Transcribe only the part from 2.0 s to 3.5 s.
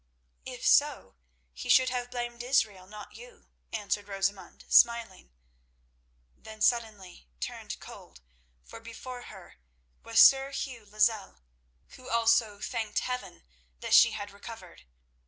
blamed Azrael, not you,"